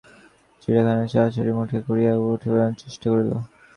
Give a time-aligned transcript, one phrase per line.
[0.61, 3.31] চিঠিখানাকে সে আশারই চিঠি মনে করিয়া পড়িবার অনেক চেষ্টা করিল।